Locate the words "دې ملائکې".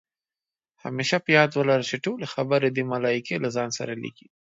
2.75-3.35